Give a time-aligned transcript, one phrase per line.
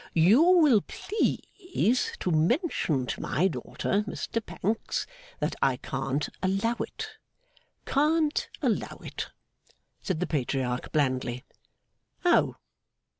[0.15, 5.05] 'You will please to mention to my daughter, Mr Pancks,
[5.39, 7.17] that I can't allow it,
[7.85, 9.29] can't allow it,'
[10.01, 11.43] said the Patriarch blandly.
[12.25, 12.55] 'Oh!